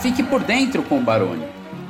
Fique 0.00 0.22
por 0.22 0.42
dentro 0.44 0.82
com 0.82 0.98
o 0.98 1.02
Baroni. 1.02 1.46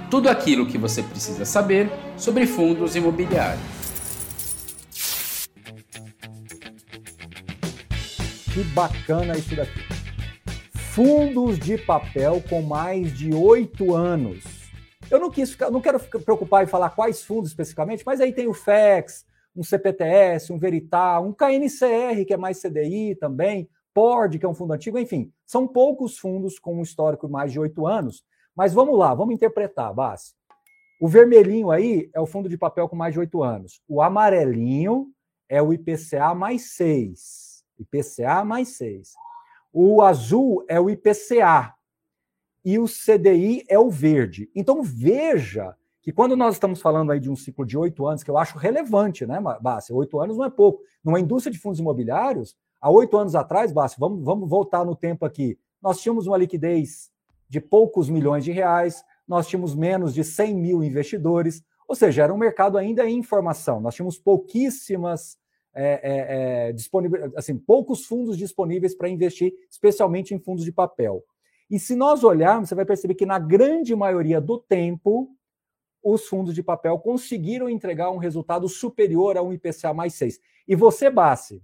Tudo 0.09 0.29
aquilo 0.29 0.67
que 0.67 0.79
você 0.79 1.03
precisa 1.03 1.45
saber 1.45 1.91
sobre 2.17 2.47
fundos 2.47 2.95
imobiliários. 2.95 3.61
Que 8.55 8.63
bacana 8.73 9.37
isso 9.37 9.57
daqui. 9.57 9.81
Fundos 10.75 11.59
de 11.59 11.77
papel 11.77 12.43
com 12.49 12.63
mais 12.63 13.13
de 13.13 13.35
oito 13.35 13.95
anos. 13.95 14.45
Eu 15.11 15.19
não 15.19 15.31
quis 15.31 15.51
ficar, 15.51 15.71
não 15.71 15.81
quero 15.81 15.99
ficar 15.99 16.21
preocupar 16.21 16.65
em 16.65 16.69
falar 16.69 16.91
quais 16.91 17.23
fundos 17.23 17.51
especificamente, 17.51 18.03
mas 18.07 18.21
aí 18.21 18.33
tem 18.33 18.47
o 18.47 18.55
FEX, 18.55 19.27
um 19.55 19.63
CPTS, 19.63 20.53
um 20.53 20.59
Veritá, 20.59 21.21
um 21.21 21.33
KNCR, 21.33 22.25
que 22.27 22.33
é 22.33 22.37
mais 22.37 22.61
CDI 22.63 23.15
também, 23.17 23.69
PORD, 23.97 24.39
que 24.39 24.45
é 24.45 24.49
um 24.49 24.53
fundo 24.53 24.75
antigo, 24.75 24.99
enfim, 24.99 25.33
são 25.47 25.67
poucos 25.67 26.19
fundos 26.19 26.59
com 26.59 26.77
um 26.77 26.83
histórico 26.83 27.27
de 27.27 27.33
mais 27.33 27.51
de 27.51 27.59
oito 27.59 27.87
anos. 27.87 28.23
Mas 28.55 28.75
vamos 28.75 28.99
lá, 28.99 29.15
vamos 29.15 29.35
interpretar, 29.35 29.95
Bassi. 29.95 30.35
O 31.01 31.09
vermelhinho 31.09 31.71
aí 31.71 32.11
é 32.15 32.21
o 32.21 32.27
fundo 32.27 32.47
de 32.47 32.59
papel 32.59 32.91
com 32.91 32.95
mais 32.95 33.15
de 33.15 33.21
oito 33.21 33.43
anos. 33.43 33.81
O 33.89 34.03
amarelinho 34.03 35.09
é 35.49 35.63
o 35.63 35.73
IPCA 35.73 36.35
mais 36.35 36.75
seis. 36.75 37.65
IPCA 37.79 38.45
mais 38.45 38.77
seis. 38.77 39.15
O 39.73 40.03
azul 40.03 40.63
é 40.69 40.79
o 40.79 40.91
IPCA. 40.91 41.73
E 42.63 42.79
o 42.79 42.85
CDI 42.85 43.65
é 43.67 43.79
o 43.79 43.89
verde. 43.89 44.51
Então 44.55 44.83
veja 44.83 45.75
que 46.03 46.13
quando 46.13 46.37
nós 46.37 46.57
estamos 46.57 46.83
falando 46.83 47.13
aí 47.13 47.21
de 47.21 47.31
um 47.31 47.37
ciclo 47.37 47.65
de 47.65 47.79
oito 47.79 48.07
anos, 48.07 48.23
que 48.23 48.31
eu 48.31 48.37
acho 48.37 48.59
relevante, 48.59 49.25
né, 49.25 49.41
Bassi? 49.59 49.91
Oito 49.91 50.21
anos 50.21 50.37
não 50.37 50.45
é 50.45 50.51
pouco. 50.51 50.83
Numa 51.03 51.19
indústria 51.19 51.51
de 51.51 51.59
fundos 51.59 51.81
imobiliários, 51.81 52.55
Há 52.87 52.91
oito 52.91 53.19
anos 53.19 53.35
atrás, 53.35 53.73
Bássio, 53.73 53.99
vamos, 53.99 54.25
vamos 54.25 54.49
voltar 54.49 54.85
no 54.85 54.95
tempo 54.95 55.27
aqui, 55.27 55.59
nós 55.83 56.01
tínhamos 56.01 56.29
uma 56.29 56.37
liquidez 56.37 57.11
de 57.49 57.61
poucos 57.61 58.09
milhões 58.09 58.45
de 58.45 58.53
reais, 58.53 59.05
nós 59.27 59.49
tínhamos 59.49 59.75
menos 59.75 60.15
de 60.15 60.23
100 60.23 60.55
mil 60.55 60.85
investidores, 60.85 61.65
ou 61.89 61.97
seja, 61.97 62.23
era 62.23 62.33
um 62.33 62.39
mercado 62.39 62.79
ainda 62.79 63.05
em 63.05 63.25
formação. 63.25 63.81
Nós 63.81 63.97
tínhamos 63.97 64.21
pouquíssimas 64.21 65.37
é, 65.75 65.95
é, 65.95 66.71
é, 66.71 66.75
assim, 67.35 67.59
poucos 67.59 68.07
fundos 68.07 68.39
disponíveis 68.39 68.95
para 68.95 69.09
investir, 69.09 69.53
especialmente 69.69 70.33
em 70.33 70.39
fundos 70.39 70.65
de 70.65 70.71
papel. 70.71 71.25
E 71.69 71.81
se 71.81 71.97
nós 71.97 72.23
olharmos, 72.23 72.69
você 72.69 72.77
vai 72.77 72.85
perceber 72.85 73.17
que 73.17 73.27
na 73.27 73.41
grande 73.41 73.97
maioria 73.97 74.41
do 74.41 74.61
tempo, 74.61 75.29
os 76.05 76.29
fundos 76.29 76.55
de 76.55 76.63
papel 76.63 77.01
conseguiram 77.01 77.69
entregar 77.69 78.13
um 78.13 78.19
resultado 78.19 78.69
superior 78.69 79.37
a 79.37 79.43
um 79.43 79.53
IPCA 79.53 79.93
mais 79.93 80.15
6. 80.15 80.39
E 80.69 80.77
você, 80.77 81.11
Bassi, 81.11 81.61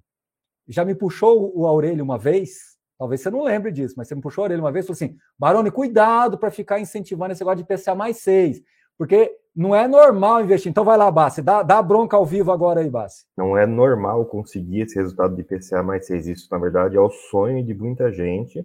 já 0.69 0.85
me 0.85 0.95
puxou 0.95 1.53
o 1.57 1.67
Aurélio 1.67 2.05
uma 2.05 2.19
vez, 2.19 2.77
talvez 2.99 3.21
você 3.21 3.31
não 3.31 3.43
lembre 3.43 3.73
disso, 3.73 3.95
mas 3.97 4.09
você 4.09 4.15
me 4.15 4.21
puxou 4.21 4.43
a 4.43 4.47
orelha 4.47 4.61
uma 4.63 4.73
vez 4.73 4.85
e 4.85 4.89
falou 4.89 4.97
assim: 4.97 5.17
Barone, 5.39 5.71
cuidado 5.71 6.39
para 6.39 6.51
ficar 6.51 6.81
incentivando 6.81 7.33
esse 7.33 7.41
negócio 7.41 7.65
de 7.65 7.65
PCA 7.65 7.95
mais 7.95 8.19
6, 8.19 8.63
porque 8.97 9.37
não 9.55 9.75
é 9.75 9.87
normal 9.87 10.43
investir. 10.43 10.71
Então 10.71 10.85
vai 10.85 10.97
lá, 10.97 11.11
Bassi, 11.11 11.43
dá, 11.43 11.63
dá 11.63 11.83
bronca 11.83 12.17
ao 12.17 12.25
vivo 12.25 12.51
agora 12.51 12.81
aí, 12.81 12.89
Bassi. 12.89 13.25
Não 13.37 13.57
é 13.57 13.67
normal 13.67 14.25
conseguir 14.27 14.83
esse 14.83 14.97
resultado 14.97 15.37
de 15.37 15.43
PCA 15.43 15.83
mais 15.83 16.07
6. 16.07 16.27
Isso, 16.29 16.49
na 16.51 16.59
verdade, 16.59 16.97
é 16.97 17.01
o 17.01 17.11
sonho 17.11 17.65
de 17.65 17.75
muita 17.75 18.11
gente. 18.11 18.65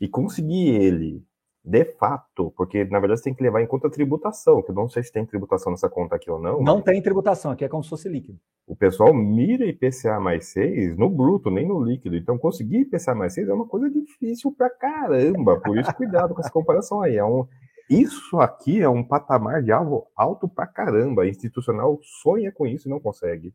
E 0.00 0.08
conseguir 0.08 0.68
ele 0.68 1.24
de 1.68 1.84
fato, 1.84 2.50
porque 2.56 2.82
na 2.86 2.98
verdade 2.98 3.20
você 3.20 3.24
tem 3.24 3.34
que 3.34 3.42
levar 3.42 3.60
em 3.60 3.66
conta 3.66 3.88
a 3.88 3.90
tributação, 3.90 4.62
que 4.62 4.70
eu 4.70 4.74
não 4.74 4.88
sei 4.88 5.02
se 5.02 5.12
tem 5.12 5.26
tributação 5.26 5.70
nessa 5.70 5.88
conta 5.88 6.16
aqui 6.16 6.30
ou 6.30 6.40
não. 6.40 6.62
Não 6.62 6.80
tem 6.80 7.02
tributação, 7.02 7.50
aqui 7.50 7.62
é 7.62 7.68
como 7.68 7.84
se 7.84 7.90
fosse 7.90 8.08
líquido. 8.08 8.38
O 8.66 8.74
pessoal 8.74 9.12
mira 9.12 9.66
IPCA 9.66 10.18
mais 10.18 10.48
6 10.48 10.96
no 10.96 11.10
bruto, 11.10 11.50
nem 11.50 11.68
no 11.68 11.82
líquido. 11.82 12.16
Então, 12.16 12.38
conseguir 12.38 12.80
IPCA 12.80 13.14
mais 13.14 13.34
6 13.34 13.48
é 13.48 13.52
uma 13.52 13.66
coisa 13.66 13.90
difícil 13.90 14.50
pra 14.56 14.70
caramba. 14.70 15.60
Por 15.60 15.78
isso, 15.78 15.94
cuidado 15.94 16.34
com 16.34 16.40
essa 16.40 16.50
comparação 16.50 17.02
aí. 17.02 17.16
É 17.16 17.24
um, 17.24 17.46
isso 17.90 18.38
aqui 18.40 18.80
é 18.80 18.88
um 18.88 19.04
patamar 19.04 19.62
de 19.62 19.70
alvo 19.70 20.06
alto 20.16 20.48
pra 20.48 20.66
caramba. 20.66 21.22
A 21.22 21.28
institucional 21.28 21.98
sonha 22.02 22.50
com 22.50 22.66
isso 22.66 22.88
e 22.88 22.90
não 22.90 23.00
consegue. 23.00 23.52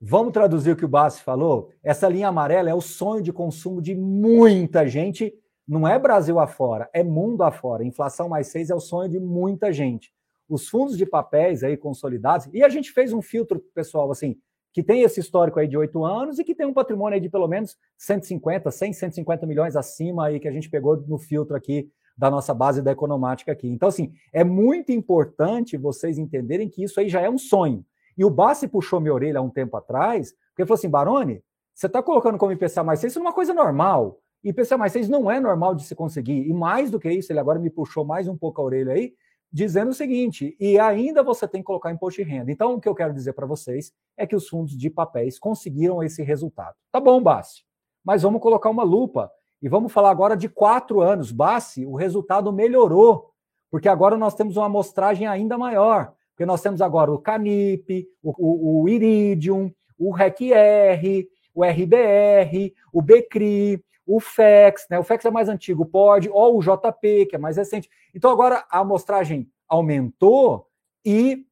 Vamos 0.00 0.32
traduzir 0.32 0.72
o 0.72 0.76
que 0.76 0.84
o 0.84 0.88
Bassi 0.88 1.22
falou? 1.22 1.68
Essa 1.82 2.08
linha 2.08 2.28
amarela 2.28 2.70
é 2.70 2.74
o 2.74 2.80
sonho 2.80 3.22
de 3.22 3.34
consumo 3.34 3.82
de 3.82 3.94
muita 3.94 4.86
gente 4.88 5.34
não 5.70 5.86
é 5.86 5.96
Brasil 6.00 6.40
afora, 6.40 6.90
é 6.92 7.04
mundo 7.04 7.44
afora. 7.44 7.84
Inflação 7.84 8.28
mais 8.28 8.48
seis 8.48 8.70
é 8.70 8.74
o 8.74 8.80
sonho 8.80 9.08
de 9.08 9.20
muita 9.20 9.72
gente. 9.72 10.12
Os 10.48 10.68
fundos 10.68 10.98
de 10.98 11.06
papéis 11.06 11.62
aí 11.62 11.76
consolidados, 11.76 12.48
e 12.52 12.64
a 12.64 12.68
gente 12.68 12.90
fez 12.90 13.12
um 13.12 13.22
filtro, 13.22 13.60
pessoal, 13.72 14.10
assim, 14.10 14.36
que 14.72 14.82
tem 14.82 15.02
esse 15.02 15.20
histórico 15.20 15.60
aí 15.60 15.68
de 15.68 15.76
oito 15.76 16.04
anos 16.04 16.40
e 16.40 16.44
que 16.44 16.56
tem 16.56 16.66
um 16.66 16.72
patrimônio 16.72 17.14
aí 17.14 17.20
de 17.20 17.28
pelo 17.28 17.46
menos 17.46 17.76
150, 17.98 18.68
100, 18.68 18.92
150 18.94 19.46
milhões 19.46 19.76
acima 19.76 20.26
aí 20.26 20.40
que 20.40 20.48
a 20.48 20.52
gente 20.52 20.68
pegou 20.68 20.96
no 20.96 21.18
filtro 21.18 21.54
aqui 21.54 21.88
da 22.18 22.28
nossa 22.28 22.52
base 22.52 22.82
da 22.82 22.90
economática 22.90 23.52
aqui. 23.52 23.68
Então, 23.68 23.88
assim, 23.88 24.12
é 24.32 24.42
muito 24.42 24.90
importante 24.90 25.76
vocês 25.76 26.18
entenderem 26.18 26.68
que 26.68 26.82
isso 26.82 26.98
aí 26.98 27.08
já 27.08 27.20
é 27.20 27.30
um 27.30 27.38
sonho. 27.38 27.84
E 28.18 28.24
o 28.24 28.30
Bassi 28.30 28.66
puxou 28.66 29.00
minha 29.00 29.14
orelha 29.14 29.38
há 29.38 29.42
um 29.42 29.48
tempo 29.48 29.76
atrás, 29.76 30.32
porque 30.48 30.62
ele 30.62 30.66
falou 30.66 30.78
assim, 30.78 30.90
Barone, 30.90 31.44
você 31.72 31.86
está 31.86 32.02
colocando 32.02 32.38
como 32.38 32.50
IPCA 32.50 32.82
mais 32.82 32.98
6, 32.98 33.12
isso 33.12 33.20
é 33.20 33.22
uma 33.22 33.32
coisa 33.32 33.54
normal. 33.54 34.20
E 34.42 34.52
PCA 34.52 34.78
mais 34.78 34.92
6 34.92 35.08
não 35.08 35.30
é 35.30 35.38
normal 35.38 35.74
de 35.74 35.84
se 35.84 35.94
conseguir. 35.94 36.48
E 36.48 36.52
mais 36.52 36.90
do 36.90 36.98
que 36.98 37.10
isso, 37.10 37.30
ele 37.32 37.40
agora 37.40 37.58
me 37.58 37.70
puxou 37.70 38.04
mais 38.04 38.26
um 38.26 38.36
pouco 38.36 38.60
a 38.60 38.64
orelha 38.64 38.92
aí, 38.92 39.14
dizendo 39.52 39.90
o 39.90 39.94
seguinte: 39.94 40.56
e 40.58 40.78
ainda 40.78 41.22
você 41.22 41.46
tem 41.46 41.60
que 41.60 41.66
colocar 41.66 41.92
imposto 41.92 42.22
de 42.22 42.28
renda. 42.28 42.50
Então, 42.50 42.74
o 42.74 42.80
que 42.80 42.88
eu 42.88 42.94
quero 42.94 43.12
dizer 43.12 43.34
para 43.34 43.46
vocês 43.46 43.92
é 44.16 44.26
que 44.26 44.36
os 44.36 44.48
fundos 44.48 44.76
de 44.76 44.88
papéis 44.88 45.38
conseguiram 45.38 46.02
esse 46.02 46.22
resultado. 46.22 46.74
Tá 46.90 47.00
bom, 47.00 47.22
Bassi, 47.22 47.62
mas 48.04 48.22
vamos 48.22 48.40
colocar 48.40 48.70
uma 48.70 48.82
lupa 48.82 49.30
e 49.62 49.68
vamos 49.68 49.92
falar 49.92 50.10
agora 50.10 50.36
de 50.36 50.48
quatro 50.48 51.00
anos. 51.00 51.32
Bassi, 51.32 51.84
o 51.84 51.94
resultado 51.94 52.52
melhorou, 52.52 53.30
porque 53.70 53.88
agora 53.88 54.16
nós 54.16 54.34
temos 54.34 54.56
uma 54.56 54.66
amostragem 54.66 55.26
ainda 55.26 55.58
maior. 55.58 56.14
Porque 56.30 56.46
nós 56.46 56.62
temos 56.62 56.80
agora 56.80 57.12
o 57.12 57.18
Canip, 57.18 58.08
o, 58.22 58.32
o, 58.38 58.82
o 58.82 58.88
Iridium, 58.88 59.70
o 59.98 60.10
REC-R, 60.10 61.28
o 61.54 61.62
RBR, 61.62 62.72
o 62.90 63.02
BCRI, 63.02 63.84
o 64.10 64.18
FEX, 64.18 64.88
né? 64.90 64.98
O 64.98 65.04
FEX 65.04 65.24
é 65.24 65.30
mais 65.30 65.48
antigo, 65.48 65.86
pode, 65.86 66.28
ou 66.28 66.58
o 66.58 66.60
JP, 66.60 67.26
que 67.26 67.36
é 67.36 67.38
mais 67.38 67.56
recente. 67.56 67.88
Então 68.12 68.28
agora 68.28 68.64
a 68.68 68.80
amostragem 68.80 69.48
aumentou 69.68 70.66
e 71.04 71.46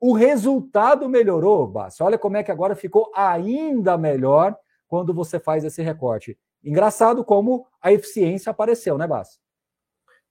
o 0.00 0.12
resultado 0.12 1.08
melhorou, 1.08 1.66
Bassi. 1.66 2.04
Olha 2.04 2.16
como 2.16 2.36
é 2.36 2.44
que 2.44 2.52
agora 2.52 2.76
ficou 2.76 3.10
ainda 3.16 3.98
melhor 3.98 4.56
quando 4.86 5.12
você 5.12 5.40
faz 5.40 5.64
esse 5.64 5.82
recorte. 5.82 6.38
Engraçado 6.62 7.24
como 7.24 7.66
a 7.82 7.92
eficiência 7.92 8.50
apareceu, 8.50 8.96
né, 8.96 9.08
Bassi? 9.08 9.40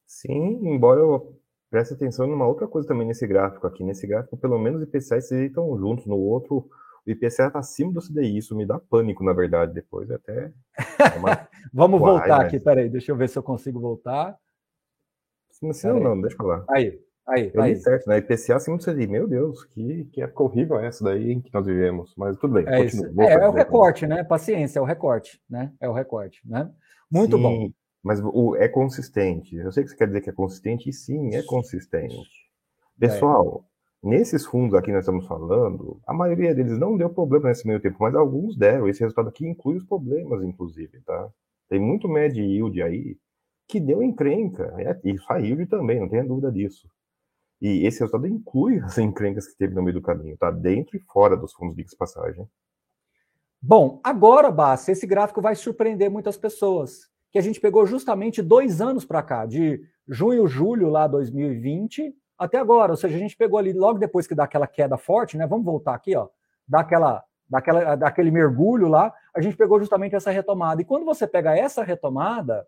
Sim, 0.08 0.62
embora 0.64 1.02
eu 1.02 1.38
preste 1.70 1.96
atenção 1.96 2.28
numa 2.28 2.48
outra 2.48 2.66
coisa 2.66 2.88
também 2.88 3.06
nesse 3.06 3.28
gráfico 3.28 3.68
aqui. 3.68 3.84
Nesse 3.84 4.08
gráfico, 4.08 4.38
pelo 4.38 4.58
menos 4.58 4.82
os 4.82 4.88
IPCs 4.88 5.32
estão 5.32 5.78
juntos, 5.78 6.06
no 6.06 6.18
outro 6.18 6.70
o 7.06 7.12
IPCA 7.12 7.48
está 7.48 7.60
acima 7.60 7.92
do 7.92 8.02
CDI, 8.02 8.38
isso 8.38 8.56
me 8.56 8.66
dá 8.66 8.80
pânico, 8.80 9.24
na 9.24 9.34
verdade, 9.34 9.74
depois 9.74 10.10
até. 10.10 10.52
É 10.78 11.18
uma... 11.20 11.48
Vamos 11.72 12.01
Uai, 12.01 12.12
voltar 12.12 12.38
mas... 12.40 12.47
aqui, 12.47 12.59
peraí, 12.59 12.90
deixa 12.90 13.12
eu 13.12 13.16
ver 13.16 13.29
se 13.29 13.38
eu 13.38 13.44
consigo 13.44 13.79
voltar. 13.79 14.38
Não, 15.62 16.00
não, 16.00 16.19
deixa 16.19 16.35
eu 16.35 16.38
falar. 16.38 16.66
Aí, 16.69 17.00
aí, 17.28 17.51
eu 17.53 17.62
aí. 17.62 17.75
certo, 17.78 18.07
né? 18.07 18.18
IPCA 18.18 18.56
acima 18.56 18.78
do 18.78 18.84
CDI, 18.84 19.07
meu 19.07 19.28
Deus, 19.28 19.63
que, 19.66 20.06
que 20.12 20.22
época 20.22 20.44
horrível 20.44 20.79
é 20.79 20.88
essa 20.88 21.03
daí 21.03 21.41
que 21.41 21.53
nós 21.53 21.66
vivemos, 21.66 22.13
mas 22.18 22.38
tudo 22.38 22.56
bem. 22.56 22.66
É, 22.68 22.84
isso. 22.84 23.06
é, 23.22 23.34
é 23.34 23.47
o 23.47 23.51
recorte, 23.51 24.06
né? 24.06 24.24
Paciência, 24.24 24.79
é 24.79 24.81
o 24.81 24.85
recorte, 24.85 25.40
né? 25.50 25.72
É 25.79 25.88
o 25.88 25.94
recorte, 25.94 26.41
né? 26.46 26.69
Muito 27.09 27.38
sim, 27.38 27.44
bom. 27.44 27.69
Mas 28.03 28.19
o, 28.22 28.57
é 28.57 28.68
consistente. 28.68 29.56
Eu 29.56 29.72
sei 29.72 29.84
que 29.84 29.91
você 29.91 29.95
quer 29.95 30.07
dizer 30.07 30.22
que 30.22 30.30
é 30.30 30.34
consistente, 30.34 30.90
e 30.90 30.94
sim, 30.94 31.34
é 31.34 31.44
consistente. 31.44 32.30
Pessoal, 33.00 33.66
Nesses 34.03 34.45
fundos 34.45 34.75
aqui 34.75 34.88
que 34.88 34.91
nós 34.91 35.06
estamos 35.06 35.25
falando, 35.25 35.97
a 36.06 36.13
maioria 36.13 36.53
deles 36.53 36.78
não 36.78 36.97
deu 36.97 37.09
problema 37.09 37.47
nesse 37.47 37.66
meio 37.66 37.80
tempo, 37.80 37.95
mas 38.01 38.13
alguns 38.13 38.57
deram. 38.57 38.90
Esse 38.90 39.00
resultado 39.00 39.30
aqui 39.30 39.47
inclui 39.47 39.78
os 39.78 39.85
problemas, 39.85 40.44
inclusive, 40.44 41.00
tá? 41.06 41.30
Tem 41.74 41.80
muito 41.80 42.08
médio 42.08 42.46
yield 42.46 42.84
aí 42.84 43.18
que 43.68 43.80
deu 43.80 44.04
encrenca. 44.04 44.72
É, 44.78 44.96
e 45.04 45.16
a 45.28 45.38
yield 45.38 45.66
também, 45.66 46.00
não 46.00 46.08
tenha 46.08 46.24
dúvida 46.24 46.52
disso. 46.52 46.88
E 47.60 47.88
esse 47.88 48.00
resultado 48.02 48.28
inclui 48.28 48.78
as 48.78 49.00
encrencas 49.00 49.48
que 49.48 49.58
teve 49.58 49.74
no 49.74 49.81
meio 49.81 49.96
do 49.96 50.02
caminho, 50.04 50.38
tá? 50.38 50.52
Dentro 50.52 50.96
e 50.96 51.00
fora 51.00 51.36
dos 51.36 51.52
fundos 51.54 51.75
de 51.75 51.98
passagem. 51.98 52.48
Bom, 53.60 54.00
agora, 54.04 54.52
Bassi, 54.52 54.92
esse 54.92 55.08
gráfico 55.08 55.42
vai 55.42 55.56
surpreender 55.56 56.12
muitas 56.12 56.38
pessoas. 56.38 57.10
Que 57.31 57.40
a 57.40 57.42
gente 57.42 57.60
pegou 57.60 57.88
justamente 57.88 58.44
dois 58.44 58.80
anos 58.80 59.04
para 59.04 59.24
cá, 59.24 59.44
de 59.48 59.81
junho, 60.08 60.46
julho 60.46 60.90
lá 60.90 61.08
2020 61.08 62.16
até 62.38 62.60
agora. 62.60 62.92
Ou 62.92 62.98
seja, 62.98 63.16
a 63.16 63.19
gente 63.19 63.36
pegou 63.36 63.58
ali 63.58 63.74
logo 63.74 63.98
depois 63.98 64.28
que 64.28 64.36
dá 64.36 64.44
aquela 64.44 64.68
queda 64.68 64.96
forte, 64.96 65.38
né? 65.38 65.48
Vamos 65.48 65.66
voltar 65.66 65.96
aqui, 65.96 66.16
ó, 66.16 66.30
daquela, 66.68 67.24
daquela, 67.50 67.96
daquele 67.96 68.30
mergulho 68.30 68.88
lá, 68.88 69.12
a 69.35 69.41
gente 69.41 69.57
pegou 69.57 69.80
justamente 69.80 70.15
essa 70.15 70.31
retomada. 70.31 70.81
E 70.81 70.85
quando 70.85 71.06
você 71.06 71.27
pega 71.27 71.57
essa 71.57 71.83
retomada, 71.83 72.68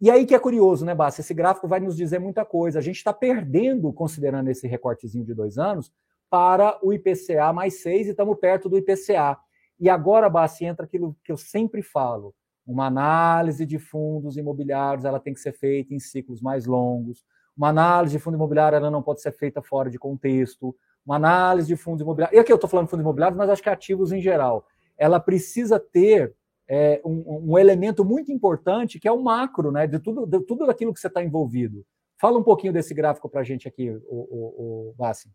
e 0.00 0.10
aí 0.10 0.26
que 0.26 0.34
é 0.34 0.38
curioso, 0.38 0.84
né, 0.84 0.94
Basta? 0.94 1.20
Esse 1.20 1.34
gráfico 1.34 1.66
vai 1.66 1.80
nos 1.80 1.96
dizer 1.96 2.18
muita 2.18 2.44
coisa. 2.44 2.78
A 2.78 2.82
gente 2.82 2.96
está 2.96 3.12
perdendo, 3.12 3.92
considerando 3.92 4.48
esse 4.48 4.66
recortezinho 4.66 5.24
de 5.24 5.34
dois 5.34 5.58
anos, 5.58 5.92
para 6.28 6.78
o 6.82 6.92
IPCA 6.92 7.52
mais 7.52 7.80
seis 7.80 8.06
e 8.06 8.10
estamos 8.10 8.38
perto 8.38 8.68
do 8.68 8.76
IPCA. 8.76 9.38
E 9.78 9.88
agora, 9.88 10.28
Basta, 10.28 10.64
entra 10.64 10.84
aquilo 10.84 11.16
que 11.24 11.32
eu 11.32 11.36
sempre 11.36 11.82
falo. 11.82 12.34
Uma 12.66 12.86
análise 12.86 13.66
de 13.66 13.78
fundos 13.78 14.36
imobiliários 14.36 15.04
ela 15.04 15.20
tem 15.20 15.34
que 15.34 15.40
ser 15.40 15.52
feita 15.52 15.94
em 15.94 15.98
ciclos 15.98 16.40
mais 16.40 16.66
longos. 16.66 17.24
Uma 17.56 17.68
análise 17.68 18.16
de 18.16 18.22
fundo 18.22 18.34
imobiliário 18.36 18.76
ela 18.76 18.90
não 18.90 19.02
pode 19.02 19.20
ser 19.20 19.32
feita 19.32 19.62
fora 19.62 19.90
de 19.90 19.98
contexto. 19.98 20.74
Uma 21.04 21.16
análise 21.16 21.68
de 21.68 21.76
fundos 21.76 22.00
imobiliários. 22.00 22.36
E 22.36 22.40
aqui 22.40 22.50
eu 22.50 22.56
estou 22.56 22.68
falando 22.68 22.86
de 22.86 22.90
fundos 22.90 23.04
imobiliários, 23.04 23.36
mas 23.36 23.50
acho 23.50 23.62
que 23.62 23.68
ativos 23.68 24.12
em 24.12 24.20
geral. 24.20 24.66
Ela 24.98 25.20
precisa 25.20 25.78
ter 25.78 26.34
é, 26.68 27.00
um, 27.04 27.52
um, 27.52 27.58
elemento 27.58 28.04
muito 28.04 28.32
importante 28.32 28.98
que 28.98 29.08
é 29.08 29.12
o 29.12 29.22
macro, 29.22 29.70
né? 29.70 29.86
De 29.86 29.98
tudo, 29.98 30.26
de 30.26 30.40
tudo 30.40 30.64
aquilo 30.70 30.92
que 30.92 31.00
você 31.00 31.08
está 31.08 31.22
envolvido. 31.22 31.84
Fala 32.20 32.38
um 32.38 32.42
pouquinho 32.42 32.72
desse 32.72 32.94
gráfico 32.94 33.28
para 33.28 33.40
a 33.40 33.44
gente 33.44 33.68
aqui, 33.68 33.90
o, 33.90 34.00
o, 34.08 34.90
o 34.90 34.94
Bassi. 34.96 35.30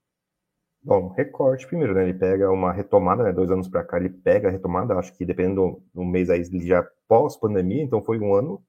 Bom, 0.81 1.09
recorte 1.09 1.67
primeiro, 1.67 1.93
né? 1.93 2.03
Ele 2.03 2.17
pega 2.17 2.49
uma 2.49 2.71
retomada, 2.71 3.23
né? 3.23 3.33
Dois 3.33 3.51
anos 3.51 3.67
para 3.67 3.83
cá, 3.83 3.97
ele 3.97 4.09
pega 4.09 4.47
a 4.47 4.51
retomada. 4.51 4.95
Acho 4.95 5.13
que 5.15 5.25
dependendo 5.25 5.83
do, 5.93 6.05
mês 6.05 6.29
aí, 6.29 6.39
ele 6.41 6.65
já 6.65 6.87
pós-pandemia, 7.07 7.83
então 7.83 8.01
foi 8.01 8.17
um 8.19 8.33
ano. 8.33 8.63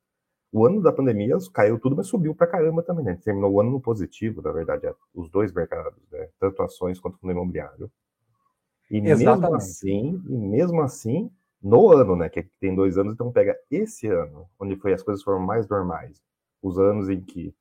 O 0.53 0.67
ano 0.67 0.83
da 0.83 0.93
pandemia 0.93 1.37
caiu 1.55 1.79
tudo, 1.79 1.95
mas 1.95 2.09
subiu 2.09 2.35
para 2.35 2.49
caramba 2.49 2.83
também, 2.83 3.05
né? 3.05 3.19
Terminou 3.23 3.53
o 3.53 3.61
ano 3.61 3.71
no 3.71 3.81
positivo, 3.81 4.43
na 4.43 4.51
verdade, 4.51 4.93
os 5.15 5.31
dois 5.31 5.53
mercados, 5.53 6.03
né? 6.11 6.29
Tanto 6.41 6.61
ações 6.63 6.99
quanto 6.99 7.19
fundo 7.19 7.33
imobiliário. 7.33 7.91
E 8.91 8.99
Exatamente. 8.99 9.41
mesmo 9.43 9.55
assim, 9.57 10.23
e 10.29 10.37
mesmo 10.37 10.81
assim, 10.83 11.31
no 11.63 11.91
ano, 11.91 12.17
né? 12.17 12.29
Que 12.29 12.43
tem 12.59 12.75
dois 12.75 12.99
anos, 12.99 13.15
então 13.15 13.31
pega 13.31 13.57
esse 13.71 14.07
ano, 14.09 14.49
onde 14.59 14.77
foi 14.77 14.93
as 14.93 15.03
coisas 15.03 15.23
foram 15.23 15.41
mais 15.41 15.69
normais, 15.69 16.21
os 16.63 16.79
anos 16.79 17.09
em 17.09 17.21
que 17.21 17.55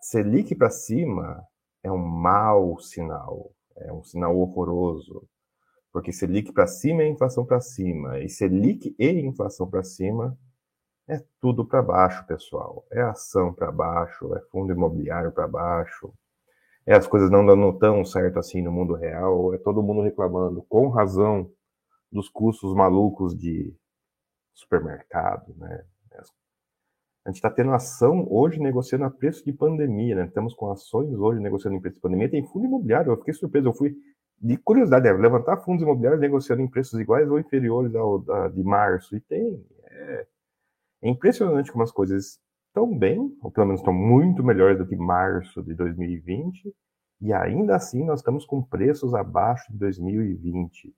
Selic 0.00 0.54
para 0.54 0.70
cima 0.70 1.42
é 1.82 1.90
um 1.90 1.98
mau 1.98 2.78
sinal 2.78 3.54
é 3.76 3.92
um 3.92 4.02
sinal 4.02 4.36
horroroso, 4.36 5.26
porque 5.92 6.12
Selic 6.12 6.52
para 6.52 6.66
cima 6.66 7.02
é 7.02 7.08
inflação 7.08 7.44
para 7.44 7.60
cima, 7.60 8.20
e 8.20 8.28
Selic 8.28 8.94
e 8.98 9.10
inflação 9.20 9.68
para 9.68 9.82
cima 9.82 10.36
é 11.06 11.22
tudo 11.40 11.66
para 11.66 11.82
baixo, 11.82 12.26
pessoal. 12.26 12.86
É 12.90 13.02
ação 13.02 13.52
para 13.52 13.70
baixo, 13.70 14.34
é 14.34 14.40
fundo 14.50 14.72
imobiliário 14.72 15.30
para 15.32 15.46
baixo, 15.46 16.12
é 16.86 16.94
as 16.94 17.06
coisas 17.06 17.30
não 17.30 17.44
dando 17.44 17.72
tão 17.78 18.04
certo 18.04 18.38
assim 18.38 18.62
no 18.62 18.72
mundo 18.72 18.94
real, 18.94 19.54
é 19.54 19.58
todo 19.58 19.82
mundo 19.82 20.02
reclamando, 20.02 20.62
com 20.68 20.88
razão, 20.88 21.50
dos 22.12 22.28
custos 22.28 22.74
malucos 22.74 23.36
de 23.36 23.74
supermercado, 24.54 25.54
né? 25.56 25.84
A 27.24 27.30
gente 27.30 27.36
está 27.36 27.50
tendo 27.50 27.72
ação 27.72 28.26
hoje 28.30 28.60
negociando 28.60 29.04
a 29.06 29.10
preço 29.10 29.42
de 29.44 29.52
pandemia, 29.52 30.14
né? 30.14 30.26
Estamos 30.26 30.52
com 30.54 30.70
ações 30.70 31.10
hoje 31.14 31.40
negociando 31.40 31.74
em 31.74 31.80
preço 31.80 31.96
de 31.96 32.02
pandemia. 32.02 32.30
Tem 32.30 32.46
fundo 32.46 32.66
imobiliário, 32.66 33.10
eu 33.10 33.16
fiquei 33.16 33.32
surpreso. 33.32 33.68
Eu 33.68 33.72
fui, 33.72 33.96
de 34.38 34.58
curiosidade, 34.58 35.06
né? 35.06 35.12
levantar 35.14 35.56
fundos 35.58 35.82
imobiliários 35.82 36.20
negociando 36.20 36.60
em 36.60 36.68
preços 36.68 37.00
iguais 37.00 37.30
ou 37.30 37.40
inferiores 37.40 37.94
ao 37.94 38.18
da, 38.18 38.48
de 38.48 38.62
março. 38.62 39.16
E 39.16 39.20
tem. 39.20 39.64
É, 39.86 40.26
é 41.04 41.08
impressionante 41.08 41.72
como 41.72 41.82
as 41.82 41.90
coisas 41.90 42.38
estão 42.74 42.92
bem, 42.92 43.38
ou 43.40 43.52
pelo 43.52 43.68
menos 43.68 43.80
estão 43.80 43.94
muito 43.94 44.42
melhores 44.42 44.76
do 44.76 44.86
que 44.86 44.96
março 44.96 45.62
de 45.62 45.74
2020. 45.74 46.74
E 47.20 47.32
ainda 47.32 47.76
assim 47.76 48.04
nós 48.04 48.18
estamos 48.18 48.44
com 48.44 48.60
preços 48.60 49.14
abaixo 49.14 49.72
de 49.72 49.78
2020. 49.78 50.92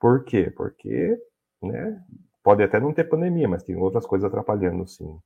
Por 0.00 0.24
quê? 0.24 0.50
Porque 0.50 1.20
né, 1.62 2.02
pode 2.42 2.62
até 2.62 2.80
não 2.80 2.94
ter 2.94 3.04
pandemia, 3.04 3.46
mas 3.46 3.62
tem 3.62 3.76
outras 3.76 4.06
coisas 4.06 4.26
atrapalhando, 4.26 4.86
sim. 4.88 5.20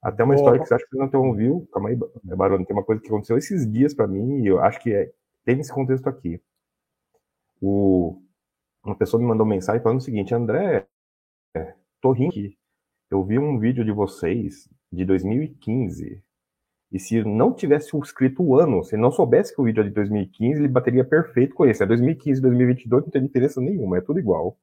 Até 0.00 0.22
uma 0.22 0.36
história 0.36 0.60
que 0.60 0.66
você 0.66 0.74
acha 0.74 0.84
que 0.84 0.90
você 0.90 0.98
não 0.98 1.06
interrompeu. 1.06 1.68
Calma 1.72 1.88
aí, 1.88 1.98
Barone, 2.22 2.64
tem 2.64 2.76
uma 2.76 2.84
coisa 2.84 3.02
que 3.02 3.08
aconteceu 3.08 3.36
esses 3.36 3.70
dias 3.70 3.92
para 3.92 4.06
mim 4.06 4.42
e 4.42 4.46
eu 4.46 4.60
acho 4.60 4.80
que 4.80 4.94
é, 4.94 5.12
tem 5.44 5.58
esse 5.58 5.72
contexto 5.72 6.06
aqui. 6.08 6.40
O, 7.60 8.22
uma 8.84 8.94
pessoa 8.94 9.20
me 9.20 9.26
mandou 9.26 9.44
mensagem 9.44 9.82
falando 9.82 9.98
o 9.98 10.02
seguinte: 10.02 10.34
André, 10.34 10.86
tô 12.00 12.12
rindo 12.12 12.30
aqui. 12.30 12.56
Eu 13.10 13.24
vi 13.24 13.38
um 13.38 13.58
vídeo 13.58 13.84
de 13.84 13.92
vocês 13.92 14.68
de 14.94 15.04
2015 15.04 16.22
e 16.94 16.98
se 17.00 17.24
não 17.24 17.52
tivesse 17.52 17.96
escrito 17.98 18.40
o 18.40 18.56
ano, 18.56 18.84
se 18.84 18.96
não 18.96 19.10
soubesse 19.10 19.52
que 19.52 19.60
o 19.60 19.64
vídeo 19.64 19.80
é 19.80 19.84
de 19.84 19.90
2015, 19.90 20.60
ele 20.60 20.68
bateria 20.68 21.04
perfeito 21.04 21.52
com 21.52 21.66
esse. 21.66 21.82
É 21.82 21.86
2015, 21.86 22.40
2022, 22.40 23.02
não 23.02 23.10
tem 23.10 23.22
diferença 23.22 23.60
nenhuma, 23.60 23.98
é 23.98 24.00
tudo 24.00 24.20
igual. 24.20 24.56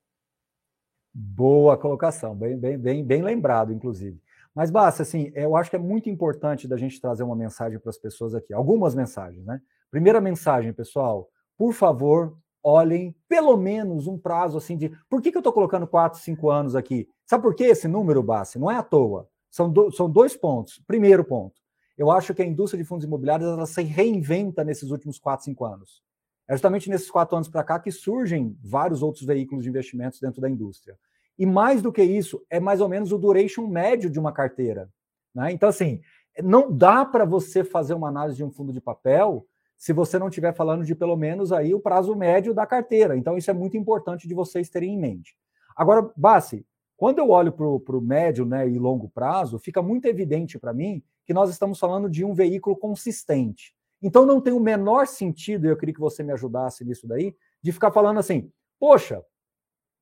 Boa 1.13 1.77
colocação, 1.77 2.33
bem, 2.33 2.57
bem, 2.57 2.77
bem, 2.77 3.03
bem 3.03 3.21
lembrado, 3.21 3.73
inclusive. 3.73 4.17
Mas, 4.55 4.71
Basta, 4.71 5.03
assim, 5.03 5.29
eu 5.35 5.57
acho 5.57 5.69
que 5.69 5.75
é 5.75 5.79
muito 5.79 6.09
importante 6.09 6.69
da 6.69 6.77
gente 6.77 7.01
trazer 7.01 7.23
uma 7.23 7.35
mensagem 7.35 7.77
para 7.77 7.89
as 7.89 7.97
pessoas 7.97 8.33
aqui. 8.33 8.53
Algumas 8.53 8.95
mensagens, 8.95 9.45
né? 9.45 9.59
Primeira 9.89 10.21
mensagem, 10.21 10.71
pessoal, 10.71 11.27
por 11.57 11.73
favor, 11.73 12.37
olhem 12.63 13.13
pelo 13.27 13.57
menos 13.57 14.07
um 14.07 14.17
prazo 14.17 14.57
assim 14.57 14.77
de. 14.77 14.89
Por 15.09 15.21
que, 15.21 15.31
que 15.31 15.37
eu 15.37 15.41
estou 15.41 15.51
colocando 15.51 15.85
4, 15.85 16.17
5 16.17 16.49
anos 16.49 16.77
aqui? 16.77 17.09
Sabe 17.25 17.43
por 17.43 17.55
que 17.55 17.65
esse 17.65 17.89
número, 17.89 18.23
Bassi? 18.23 18.57
Não 18.57 18.71
é 18.71 18.77
à 18.77 18.83
toa. 18.83 19.27
São, 19.51 19.69
do, 19.69 19.91
são 19.91 20.09
dois 20.09 20.35
pontos. 20.35 20.81
Primeiro 20.87 21.23
ponto, 21.23 21.59
eu 21.97 22.09
acho 22.09 22.33
que 22.33 22.41
a 22.41 22.45
indústria 22.45 22.81
de 22.81 22.87
fundos 22.87 23.05
imobiliários 23.05 23.47
ela 23.47 23.65
se 23.67 23.83
reinventa 23.83 24.63
nesses 24.63 24.89
últimos 24.89 25.19
4, 25.19 25.45
5 25.45 25.65
anos. 25.65 26.01
É 26.47 26.53
justamente 26.53 26.89
nesses 26.89 27.11
quatro 27.11 27.35
anos 27.35 27.47
para 27.47 27.63
cá 27.63 27.79
que 27.79 27.91
surgem 27.91 28.57
vários 28.63 29.03
outros 29.03 29.25
veículos 29.25 29.63
de 29.63 29.69
investimentos 29.69 30.19
dentro 30.19 30.41
da 30.41 30.49
indústria. 30.49 30.97
E 31.37 31.45
mais 31.45 31.81
do 31.81 31.91
que 31.91 32.01
isso, 32.01 32.43
é 32.49 32.59
mais 32.59 32.81
ou 32.81 32.89
menos 32.89 33.11
o 33.11 33.17
duration 33.17 33.67
médio 33.67 34.09
de 34.09 34.19
uma 34.19 34.31
carteira. 34.31 34.89
Né? 35.33 35.51
Então, 35.51 35.69
assim, 35.69 36.01
não 36.41 36.71
dá 36.71 37.05
para 37.05 37.25
você 37.25 37.63
fazer 37.63 37.93
uma 37.93 38.07
análise 38.07 38.37
de 38.37 38.43
um 38.43 38.51
fundo 38.51 38.73
de 38.73 38.81
papel 38.81 39.45
se 39.77 39.93
você 39.93 40.19
não 40.19 40.27
estiver 40.27 40.53
falando 40.53 40.83
de 40.83 40.93
pelo 40.93 41.15
menos 41.15 41.51
aí 41.51 41.73
o 41.73 41.79
prazo 41.79 42.15
médio 42.15 42.53
da 42.53 42.65
carteira. 42.65 43.17
Então, 43.17 43.37
isso 43.37 43.49
é 43.49 43.53
muito 43.53 43.75
importante 43.75 44.27
de 44.27 44.33
vocês 44.33 44.69
terem 44.69 44.93
em 44.93 44.99
mente. 44.99 45.35
Agora, 45.75 46.07
Bassi, 46.15 46.65
quando 47.01 47.17
eu 47.17 47.31
olho 47.31 47.51
para 47.51 47.97
o 47.97 47.99
médio 47.99 48.45
né, 48.45 48.69
e 48.69 48.77
longo 48.77 49.09
prazo, 49.09 49.57
fica 49.57 49.81
muito 49.81 50.05
evidente 50.05 50.59
para 50.59 50.71
mim 50.71 51.01
que 51.25 51.33
nós 51.33 51.49
estamos 51.49 51.79
falando 51.79 52.07
de 52.07 52.23
um 52.23 52.31
veículo 52.31 52.77
consistente. 52.77 53.73
Então, 53.99 54.23
não 54.23 54.39
tem 54.39 54.53
o 54.53 54.59
menor 54.59 55.07
sentido, 55.07 55.65
eu 55.65 55.75
queria 55.75 55.95
que 55.95 55.99
você 55.99 56.21
me 56.21 56.31
ajudasse 56.31 56.85
nisso 56.85 57.07
daí, 57.07 57.35
de 57.59 57.71
ficar 57.71 57.89
falando 57.91 58.19
assim, 58.19 58.51
poxa, 58.79 59.25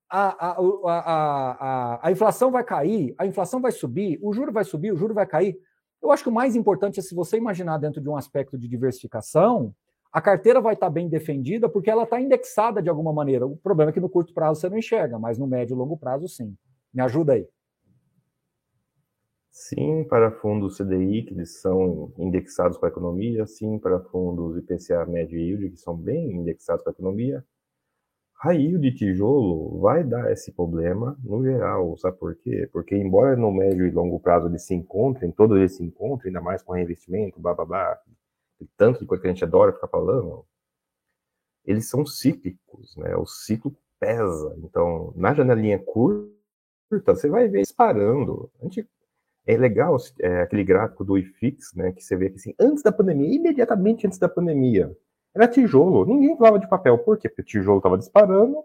a, 0.10 0.50
a, 0.50 0.58
a, 0.90 2.00
a, 2.06 2.12
inflação 2.12 2.52
vai 2.52 2.66
cair, 2.66 3.16
a 3.18 3.26
inflação 3.26 3.62
vai 3.62 3.72
subir, 3.72 4.20
o 4.22 4.34
juro 4.34 4.52
vai 4.52 4.66
subir, 4.66 4.92
o 4.92 4.98
juro 4.98 5.14
vai 5.14 5.26
cair. 5.26 5.58
Eu 6.02 6.12
acho 6.12 6.24
que 6.24 6.30
o 6.30 6.34
mais 6.34 6.54
importante 6.54 7.00
é 7.00 7.02
se 7.02 7.16
você 7.16 7.38
imaginar 7.38 7.78
dentro 7.78 8.02
de 8.02 8.10
um 8.10 8.18
aspecto 8.18 8.58
de 8.58 8.68
diversificação, 8.68 9.74
a 10.12 10.20
carteira 10.20 10.60
vai 10.60 10.74
estar 10.74 10.90
bem 10.90 11.08
defendida 11.08 11.70
porque 11.70 11.90
ela 11.90 12.04
está 12.04 12.20
indexada 12.20 12.82
de 12.82 12.90
alguma 12.90 13.14
maneira. 13.14 13.48
O 13.48 13.56
problema 13.56 13.90
é 13.90 13.94
que 13.94 14.02
no 14.02 14.10
curto 14.10 14.34
prazo 14.34 14.60
você 14.60 14.70
não 14.70 14.78
enxerga, 14.78 15.18
mas 15.18 15.38
no 15.38 15.48
médio 15.48 15.76
e 15.76 15.78
longo 15.78 15.96
prazo 15.96 16.28
sim. 16.28 16.58
Me 16.94 17.02
ajuda 17.02 17.34
aí. 17.34 17.48
Sim, 19.52 20.06
para 20.06 20.32
fundos 20.32 20.78
CDI, 20.78 21.24
que 21.24 21.34
eles 21.34 21.60
são 21.62 22.14
indexados 22.18 22.78
com 22.78 22.86
a 22.86 22.90
economia, 22.90 23.46
sim, 23.46 23.78
para 23.78 24.00
fundos 24.00 24.58
IPCA 24.58 25.06
médio 25.06 25.38
e 25.38 25.50
yield, 25.50 25.70
que 25.72 25.78
são 25.78 25.96
bem 25.96 26.32
indexados 26.32 26.84
com 26.84 26.90
a 26.90 26.94
economia, 26.94 27.46
Raio 28.42 28.80
de 28.80 28.94
tijolo 28.94 29.82
vai 29.82 30.02
dar 30.02 30.32
esse 30.32 30.54
problema 30.54 31.18
no 31.22 31.44
geral, 31.44 31.98
sabe 31.98 32.18
por 32.18 32.38
quê? 32.38 32.70
Porque 32.72 32.96
embora 32.96 33.36
no 33.36 33.52
médio 33.52 33.86
e 33.86 33.92
longo 33.92 34.18
prazo 34.18 34.48
eles 34.48 34.66
se 34.66 34.74
encontrem, 34.74 35.30
todos 35.30 35.58
eles 35.58 35.76
se 35.76 35.84
encontrem, 35.84 36.30
ainda 36.30 36.40
mais 36.40 36.64
com 36.64 36.72
reinvestimento, 36.72 37.38
blá 37.42 37.54
blá 37.54 37.66
blá, 37.66 38.00
tanto 38.78 39.02
de 39.02 39.06
coisa 39.06 39.22
que 39.22 39.28
a 39.28 39.34
gente 39.34 39.44
adora 39.44 39.74
ficar 39.74 39.90
falando, 39.90 40.46
eles 41.66 41.90
são 41.90 42.06
cíclicos, 42.06 42.96
né? 42.96 43.14
O 43.18 43.26
ciclo 43.26 43.76
pesa. 44.00 44.56
Então, 44.64 45.14
na 45.18 45.34
janelinha 45.34 45.78
curta, 45.78 46.32
você 47.06 47.30
vai 47.30 47.48
ver 47.48 47.62
disparando. 47.62 48.50
A 48.60 48.64
gente, 48.64 48.88
é 49.46 49.58
legal 49.58 49.98
é, 50.20 50.42
aquele 50.42 50.64
gráfico 50.64 51.04
do 51.04 51.18
IFIX, 51.18 51.74
né? 51.76 51.92
Que 51.92 52.04
você 52.04 52.16
vê 52.16 52.30
que 52.30 52.36
assim, 52.36 52.54
antes 52.60 52.84
da 52.84 52.92
pandemia, 52.92 53.36
imediatamente 53.36 54.08
antes 54.08 54.20
da 54.20 54.30
pandemia, 54.30 54.96
era 55.34 55.48
tijolo. 55.48 56.06
Ninguém 56.06 56.38
falava 56.38 56.60
de 56.60 56.68
papel. 56.68 56.98
Por 56.98 57.18
quê? 57.18 57.30
Porque 57.30 57.44
tijolo 57.44 57.78
estava 57.78 57.98
disparando 57.98 58.64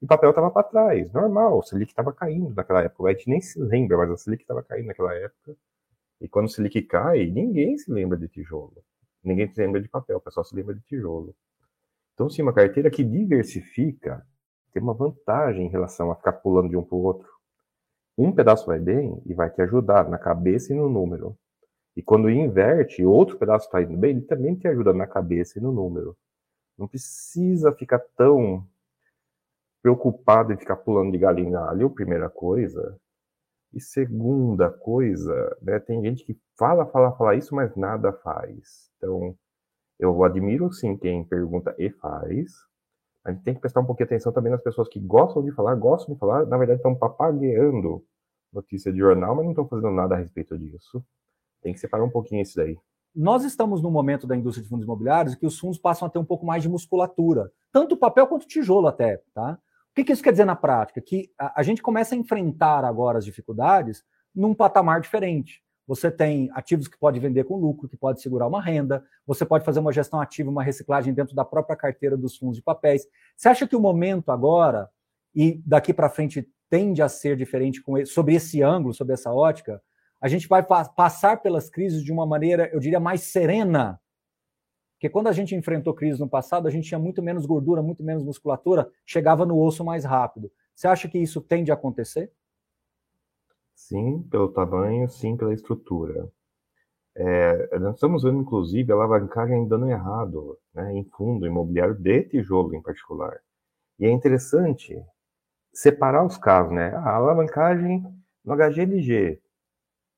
e 0.00 0.06
papel 0.06 0.30
estava 0.30 0.50
para 0.50 0.62
trás. 0.62 1.12
Normal, 1.12 1.58
o 1.58 1.62
Selic 1.62 1.92
estava 1.92 2.12
caindo 2.12 2.54
naquela 2.54 2.82
época. 2.82 3.10
A 3.10 3.12
gente 3.12 3.28
nem 3.28 3.40
se 3.40 3.60
lembra, 3.60 3.96
mas 3.96 4.10
o 4.10 4.16
Selic 4.16 4.42
estava 4.42 4.62
caindo 4.62 4.86
naquela 4.86 5.14
época. 5.14 5.56
E 6.20 6.28
quando 6.28 6.46
o 6.46 6.48
Selic 6.48 6.82
cai, 6.82 7.26
ninguém 7.26 7.76
se 7.78 7.90
lembra 7.92 8.18
de 8.18 8.28
tijolo. 8.28 8.82
Ninguém 9.22 9.48
se 9.48 9.60
lembra 9.60 9.80
de 9.80 9.88
papel, 9.88 10.18
o 10.18 10.20
pessoal 10.20 10.44
se 10.44 10.54
lembra 10.54 10.74
de 10.74 10.80
tijolo. 10.82 11.34
Então, 12.14 12.28
sim, 12.28 12.42
uma 12.42 12.52
carteira 12.52 12.90
que 12.90 13.04
diversifica 13.04 14.26
tem 14.72 14.82
uma 14.82 14.94
vantagem 14.94 15.66
em 15.66 15.70
relação 15.70 16.10
a 16.10 16.16
ficar 16.16 16.32
pulando 16.32 16.68
de 16.68 16.76
um 16.76 16.82
para 16.82 16.96
o 16.96 17.02
outro. 17.02 17.28
Um 18.18 18.32
pedaço 18.32 18.66
vai 18.66 18.80
bem 18.80 19.22
e 19.24 19.32
vai 19.32 19.48
te 19.48 19.62
ajudar 19.62 20.08
na 20.10 20.18
cabeça 20.18 20.72
e 20.72 20.76
no 20.76 20.88
número. 20.88 21.38
E 21.96 22.02
quando 22.02 22.28
inverte, 22.28 23.04
outro 23.04 23.38
pedaço 23.38 23.66
está 23.66 23.80
indo 23.80 23.96
bem, 23.96 24.10
ele 24.10 24.22
também 24.22 24.56
te 24.56 24.66
ajuda 24.66 24.92
na 24.92 25.06
cabeça 25.06 25.58
e 25.58 25.62
no 25.62 25.70
número. 25.70 26.16
Não 26.76 26.88
precisa 26.88 27.72
ficar 27.72 28.00
tão 28.16 28.66
preocupado 29.80 30.52
em 30.52 30.56
ficar 30.56 30.76
pulando 30.76 31.12
de 31.12 31.18
galho 31.18 31.38
em 31.38 31.50
galho, 31.50 31.90
primeira 31.90 32.28
coisa. 32.28 32.98
E 33.72 33.80
segunda 33.80 34.68
coisa, 34.68 35.56
né, 35.62 35.78
tem 35.78 36.02
gente 36.02 36.24
que 36.24 36.36
fala, 36.56 36.86
fala, 36.86 37.12
fala 37.16 37.36
isso, 37.36 37.54
mas 37.54 37.76
nada 37.76 38.12
faz. 38.12 38.90
Então, 38.96 39.36
eu 39.98 40.24
admiro 40.24 40.72
sim 40.72 40.96
quem 40.96 41.24
pergunta 41.24 41.72
e 41.78 41.90
faz. 41.90 42.52
A 43.24 43.30
gente 43.30 43.44
tem 43.44 43.54
que 43.54 43.60
prestar 43.60 43.80
um 43.80 43.84
pouquinho 43.84 44.08
de 44.08 44.14
atenção 44.14 44.32
também 44.32 44.50
nas 44.50 44.62
pessoas 44.62 44.88
que 44.88 44.98
gostam 44.98 45.44
de 45.44 45.52
falar, 45.52 45.74
gostam 45.74 46.14
de 46.14 46.18
falar, 46.18 46.46
na 46.46 46.56
verdade 46.56 46.78
estão 46.78 46.94
papagueando 46.94 48.04
notícia 48.52 48.92
de 48.92 48.98
jornal, 48.98 49.34
mas 49.34 49.44
não 49.44 49.52
estão 49.52 49.68
fazendo 49.68 49.92
nada 49.92 50.14
a 50.14 50.18
respeito 50.18 50.58
disso. 50.58 51.04
Tem 51.62 51.72
que 51.72 51.80
separar 51.80 52.04
um 52.04 52.10
pouquinho 52.10 52.42
isso 52.42 52.56
daí. 52.56 52.78
Nós 53.14 53.44
estamos 53.44 53.82
no 53.82 53.90
momento 53.90 54.26
da 54.26 54.36
indústria 54.36 54.62
de 54.62 54.68
fundos 54.68 54.84
imobiliários 54.84 55.34
que 55.34 55.46
os 55.46 55.58
fundos 55.58 55.78
passam 55.78 56.06
a 56.06 56.10
ter 56.10 56.18
um 56.18 56.24
pouco 56.24 56.46
mais 56.46 56.62
de 56.62 56.68
musculatura, 56.68 57.50
tanto 57.72 57.96
papel 57.96 58.26
quanto 58.26 58.46
tijolo 58.46 58.86
até, 58.86 59.22
tá? 59.34 59.58
O 59.90 59.94
que, 59.94 60.04
que 60.04 60.12
isso 60.12 60.22
quer 60.22 60.30
dizer 60.30 60.44
na 60.44 60.54
prática? 60.54 61.00
Que 61.00 61.30
a, 61.38 61.60
a 61.60 61.62
gente 61.62 61.82
começa 61.82 62.14
a 62.14 62.18
enfrentar 62.18 62.84
agora 62.84 63.18
as 63.18 63.24
dificuldades 63.24 64.04
num 64.34 64.54
patamar 64.54 65.00
diferente. 65.00 65.62
Você 65.88 66.10
tem 66.10 66.50
ativos 66.52 66.86
que 66.86 66.98
pode 66.98 67.18
vender 67.18 67.44
com 67.44 67.56
lucro, 67.56 67.88
que 67.88 67.96
pode 67.96 68.20
segurar 68.20 68.46
uma 68.46 68.62
renda, 68.62 69.02
você 69.26 69.44
pode 69.44 69.64
fazer 69.64 69.80
uma 69.80 69.92
gestão 69.92 70.20
ativa, 70.20 70.50
uma 70.50 70.62
reciclagem 70.62 71.14
dentro 71.14 71.34
da 71.34 71.46
própria 71.46 71.74
carteira 71.74 72.14
dos 72.16 72.36
fundos 72.36 72.56
de 72.56 72.62
papéis. 72.62 73.06
Você 73.34 73.48
acha 73.48 73.66
que 73.66 73.74
o 73.74 73.80
momento 73.80 74.30
agora, 74.30 74.90
e 75.34 75.60
daqui 75.64 75.94
para 75.94 76.10
frente 76.10 76.46
tende 76.68 77.02
a 77.02 77.08
ser 77.08 77.36
diferente 77.36 77.82
com 77.82 78.04
sobre 78.06 78.34
esse 78.34 78.62
ângulo, 78.62 78.94
sobre 78.94 79.14
essa 79.14 79.32
ótica, 79.32 79.82
a 80.20 80.28
gente 80.28 80.48
vai 80.48 80.62
passar 80.62 81.40
pelas 81.40 81.70
crises 81.70 82.02
de 82.02 82.12
uma 82.12 82.26
maneira, 82.26 82.68
eu 82.72 82.80
diria, 82.80 82.98
mais 82.98 83.22
serena. 83.22 84.00
Porque 84.94 85.08
quando 85.08 85.28
a 85.28 85.32
gente 85.32 85.54
enfrentou 85.54 85.94
crise 85.94 86.18
no 86.18 86.28
passado, 86.28 86.66
a 86.66 86.70
gente 86.70 86.88
tinha 86.88 86.98
muito 86.98 87.22
menos 87.22 87.46
gordura, 87.46 87.80
muito 87.80 88.02
menos 88.02 88.24
musculatura, 88.24 88.90
chegava 89.06 89.46
no 89.46 89.56
osso 89.60 89.84
mais 89.84 90.04
rápido. 90.04 90.50
Você 90.74 90.88
acha 90.88 91.08
que 91.08 91.18
isso 91.18 91.40
tende 91.40 91.70
a 91.70 91.74
acontecer? 91.74 92.32
Sim, 93.76 94.22
pelo 94.24 94.48
tamanho, 94.48 95.08
sim, 95.08 95.36
pela 95.36 95.54
estrutura. 95.54 96.28
É, 97.16 97.78
nós 97.78 97.94
estamos 97.94 98.24
vendo, 98.24 98.40
inclusive, 98.40 98.90
a 98.90 98.94
alavancagem 98.96 99.66
dando 99.68 99.88
errado 99.88 100.58
né, 100.74 100.92
em 100.94 101.04
fundo 101.04 101.46
imobiliário 101.46 101.94
de 101.94 102.24
tijolo 102.24 102.74
em 102.74 102.82
particular. 102.82 103.40
E 104.00 104.06
é 104.06 104.10
interessante 104.10 105.00
separar 105.72 106.24
os 106.24 106.36
casos, 106.36 106.72
né? 106.72 106.94
A 106.96 107.16
alavancagem 107.16 108.02
no 108.44 108.54
HGLG, 108.54 109.40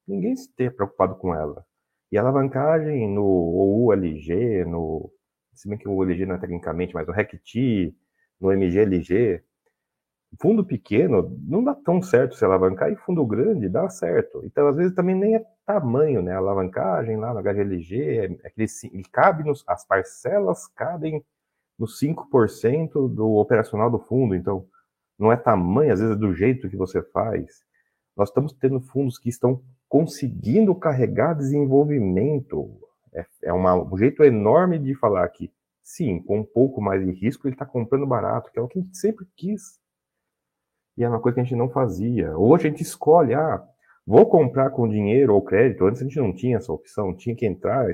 ninguém 0.06 0.36
se 0.36 0.52
ter 0.54 0.74
preocupado 0.74 1.16
com 1.16 1.34
ela. 1.34 1.64
E 2.12 2.18
a 2.18 2.20
alavancagem 2.22 3.08
no 3.08 3.24
OULG, 3.24 4.64
no, 4.64 5.10
se 5.54 5.68
bem 5.68 5.78
que 5.78 5.88
o 5.88 5.94
ULG 5.94 6.26
não 6.26 6.36
é 6.36 6.38
tecnicamente, 6.38 6.94
mas 6.94 7.06
no 7.06 7.12
RECT, 7.12 7.94
no 8.40 8.50
MGLG, 8.52 9.42
fundo 10.40 10.64
pequeno 10.64 11.36
não 11.46 11.62
dá 11.62 11.74
tão 11.74 12.00
certo 12.00 12.34
se 12.34 12.44
alavancar 12.44 12.90
e 12.90 12.96
fundo 12.96 13.24
grande 13.26 13.68
dá 13.68 13.88
certo. 13.88 14.42
Então, 14.44 14.68
às 14.68 14.76
vezes, 14.76 14.94
também 14.94 15.14
nem 15.14 15.36
é 15.36 15.44
tamanho, 15.66 16.22
né? 16.22 16.32
A 16.32 16.38
alavancagem 16.38 17.16
lá 17.16 17.34
no 17.34 17.42
HGLG, 17.42 18.18
é 18.18 18.24
aquele, 18.46 18.68
ele 18.92 19.04
cabe 19.12 19.44
nos, 19.44 19.64
as 19.66 19.84
parcelas 19.84 20.66
cabem 20.68 21.24
nos 21.78 22.00
5% 22.00 23.12
do 23.12 23.36
operacional 23.36 23.90
do 23.90 23.98
fundo. 23.98 24.34
Então, 24.34 24.66
não 25.20 25.30
é 25.30 25.36
tamanho, 25.36 25.92
às 25.92 26.00
vezes 26.00 26.16
é 26.16 26.18
do 26.18 26.34
jeito 26.34 26.68
que 26.70 26.76
você 26.76 27.02
faz. 27.02 27.62
Nós 28.16 28.30
estamos 28.30 28.54
tendo 28.54 28.80
fundos 28.80 29.18
que 29.18 29.28
estão 29.28 29.62
conseguindo 29.86 30.74
carregar 30.74 31.34
desenvolvimento. 31.34 32.80
É, 33.12 33.26
é 33.44 33.52
uma, 33.52 33.74
um 33.74 33.98
jeito 33.98 34.24
enorme 34.24 34.78
de 34.78 34.94
falar 34.94 35.28
que, 35.28 35.52
sim, 35.82 36.22
com 36.22 36.40
um 36.40 36.44
pouco 36.44 36.80
mais 36.80 37.04
de 37.04 37.12
risco, 37.12 37.46
ele 37.46 37.54
está 37.54 37.66
comprando 37.66 38.06
barato, 38.06 38.50
que 38.50 38.58
é 38.58 38.62
o 38.62 38.66
que 38.66 38.78
a 38.78 38.82
gente 38.82 38.96
sempre 38.96 39.26
quis. 39.36 39.78
E 40.96 41.04
é 41.04 41.08
uma 41.08 41.20
coisa 41.20 41.34
que 41.34 41.40
a 41.40 41.44
gente 41.44 41.56
não 41.56 41.68
fazia. 41.68 42.36
Hoje 42.36 42.66
a 42.66 42.70
gente 42.70 42.82
escolhe, 42.82 43.34
ah, 43.34 43.62
vou 44.06 44.26
comprar 44.26 44.70
com 44.70 44.88
dinheiro 44.88 45.34
ou 45.34 45.42
crédito. 45.42 45.84
Antes 45.84 46.00
a 46.00 46.04
gente 46.04 46.18
não 46.18 46.32
tinha 46.32 46.56
essa 46.56 46.72
opção, 46.72 47.14
tinha 47.14 47.36
que 47.36 47.44
entrar 47.44 47.86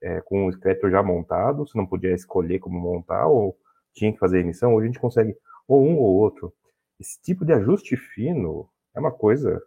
é, 0.00 0.20
com 0.20 0.46
o 0.46 0.58
crédito 0.58 0.88
já 0.88 1.02
montado, 1.02 1.66
você 1.66 1.76
não 1.76 1.86
podia 1.86 2.14
escolher 2.14 2.60
como 2.60 2.78
montar, 2.78 3.26
ou 3.26 3.56
tinha 3.92 4.12
que 4.12 4.18
fazer 4.18 4.40
emissão. 4.40 4.74
Hoje 4.74 4.84
a 4.84 4.86
gente 4.86 5.00
consegue 5.00 5.36
ou 5.66 5.84
um 5.84 5.98
ou 5.98 6.16
outro. 6.16 6.52
Esse 6.98 7.20
tipo 7.22 7.44
de 7.44 7.52
ajuste 7.52 7.96
fino 7.96 8.68
é 8.94 9.00
uma 9.00 9.12
coisa 9.12 9.62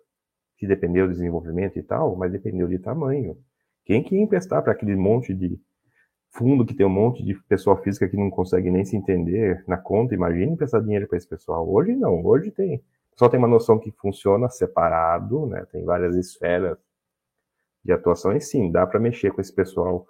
que 0.58 0.68
dependeu 0.68 1.08
do 1.08 1.14
desenvolvimento 1.14 1.80
e 1.80 1.84
tal, 1.84 2.16
mas 2.16 2.32
dependeu 2.32 2.68
de 2.68 2.78
tamanho. 2.78 3.38
Quem 3.86 4.04
que 4.04 4.16
ia 4.16 4.22
emprestar 4.22 4.62
para 4.62 4.74
aquele 4.74 4.96
monte 4.96 5.34
de 5.34 5.60
fundo 6.30 6.66
que 6.66 6.74
tem 6.74 6.86
um 6.86 6.90
monte 6.90 7.24
de 7.24 7.36
pessoa 7.44 7.78
física 7.78 8.08
que 8.08 8.16
não 8.16 8.30
consegue 8.30 8.72
nem 8.72 8.86
se 8.86 8.96
entender 8.96 9.64
na 9.68 9.78
conta, 9.78 10.14
imagina 10.14 10.52
emprestar 10.52 10.82
dinheiro 10.82 11.08
para 11.08 11.18
esse 11.18 11.28
pessoal. 11.28 11.70
Hoje 11.70 11.96
não, 11.96 12.24
hoje 12.26 12.52
tem. 12.52 12.84
Pessoal 13.12 13.30
tem 13.30 13.38
uma 13.38 13.48
noção 13.48 13.78
que 13.78 13.92
funciona 13.92 14.50
separado, 14.50 15.46
né? 15.46 15.66
Tem 15.72 15.84
várias 15.84 16.16
esferas 16.16 16.78
de 17.84 17.92
atuação 17.92 18.34
e 18.36 18.40
sim, 18.40 18.72
dá 18.72 18.86
para 18.86 19.00
mexer 19.00 19.32
com 19.32 19.42
esse 19.42 19.54
pessoal 19.54 20.06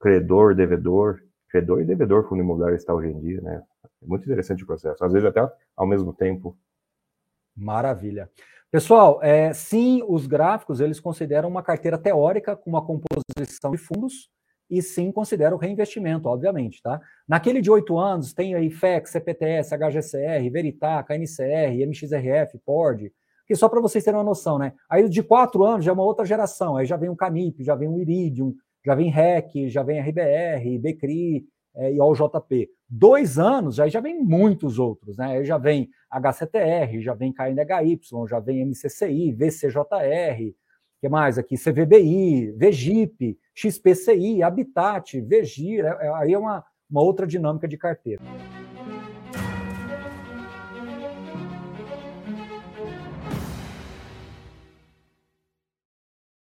credor, 0.00 0.54
devedor, 0.54 1.20
credor 1.50 1.80
e 1.80 1.84
devedor 1.84 2.28
fundo 2.28 2.42
imobiliário 2.42 2.76
está 2.76 2.94
hoje 2.94 3.08
em 3.08 3.20
dia, 3.20 3.40
né? 3.40 3.62
É 4.02 4.06
muito 4.06 4.24
interessante 4.24 4.62
o 4.62 4.66
processo. 4.66 5.04
Às 5.04 5.12
vezes 5.12 5.28
até 5.28 5.40
ao 5.76 5.86
mesmo 5.86 6.12
tempo. 6.12 6.56
Maravilha. 7.56 8.30
Pessoal, 8.70 9.20
é, 9.22 9.52
sim, 9.52 10.02
os 10.06 10.26
gráficos 10.26 10.80
eles 10.80 11.00
consideram 11.00 11.48
uma 11.48 11.62
carteira 11.62 11.96
teórica 11.96 12.54
com 12.54 12.68
uma 12.68 12.84
composição 12.84 13.70
de 13.70 13.78
fundos 13.78 14.28
e 14.68 14.82
sim 14.82 15.12
consideram 15.12 15.56
reinvestimento, 15.56 16.28
obviamente, 16.28 16.82
tá? 16.82 17.00
Naquele 17.26 17.60
de 17.60 17.70
oito 17.70 17.96
anos 17.96 18.34
tem 18.34 18.54
aí 18.54 18.68
FEC, 18.68 19.08
CPTS, 19.08 19.74
HGCR, 19.74 20.50
Veritá, 20.50 21.02
KNCR, 21.02 21.80
MXRF, 21.86 22.58
PORD, 22.64 23.12
que 23.46 23.54
só 23.54 23.68
para 23.68 23.80
vocês 23.80 24.02
terem 24.02 24.18
uma 24.18 24.24
noção, 24.24 24.58
né? 24.58 24.72
Aí 24.90 25.08
de 25.08 25.22
quatro 25.22 25.64
anos 25.64 25.84
já 25.84 25.92
é 25.92 25.94
uma 25.94 26.02
outra 26.02 26.26
geração, 26.26 26.76
aí 26.76 26.84
já 26.84 26.96
vem 26.96 27.08
o 27.08 27.16
Canip, 27.16 27.62
já 27.62 27.76
vem 27.76 27.88
o 27.88 28.00
Iridium, 28.00 28.54
já 28.84 28.94
vem 28.94 29.08
REC, 29.08 29.68
já 29.68 29.82
vem 29.82 30.00
RBR, 30.00 30.78
BCRI, 30.78 31.46
é, 31.76 31.92
e 31.92 32.00
ao 32.00 32.14
JP. 32.14 32.70
Dois 32.88 33.38
anos, 33.38 33.78
aí 33.78 33.90
já 33.90 34.00
vem 34.00 34.22
muitos 34.22 34.78
outros, 34.78 35.16
né? 35.16 35.38
Aí 35.38 35.44
já 35.44 35.58
vem 35.58 35.90
HCTR, 36.10 37.00
já 37.00 37.14
vem 37.14 37.32
KNHY, 37.32 38.00
já 38.28 38.40
vem 38.40 38.64
MCCI, 38.64 39.32
VCJR, 39.32 40.54
que 41.00 41.08
mais 41.08 41.38
aqui? 41.38 41.56
CVBI, 41.56 42.52
VGIP, 42.52 43.38
XPCI, 43.54 44.42
Habitat, 44.42 45.20
VGIR, 45.20 45.84
é, 45.84 46.06
é, 46.06 46.14
aí 46.14 46.32
é 46.32 46.38
uma, 46.38 46.64
uma 46.90 47.02
outra 47.02 47.26
dinâmica 47.26 47.68
de 47.68 47.76
carteira. 47.76 48.22